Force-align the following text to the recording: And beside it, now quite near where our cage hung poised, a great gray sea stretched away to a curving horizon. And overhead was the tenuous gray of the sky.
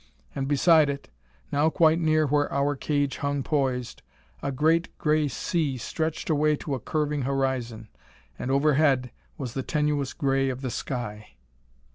And 0.33 0.47
beside 0.47 0.89
it, 0.89 1.09
now 1.51 1.69
quite 1.69 1.99
near 1.99 2.25
where 2.25 2.51
our 2.51 2.75
cage 2.75 3.17
hung 3.17 3.43
poised, 3.43 4.01
a 4.41 4.51
great 4.51 4.97
gray 4.97 5.27
sea 5.27 5.77
stretched 5.77 6.27
away 6.27 6.55
to 6.55 6.73
a 6.73 6.79
curving 6.79 7.21
horizon. 7.21 7.87
And 8.39 8.49
overhead 8.49 9.11
was 9.37 9.53
the 9.53 9.61
tenuous 9.61 10.13
gray 10.13 10.49
of 10.49 10.61
the 10.61 10.71
sky. 10.71 11.35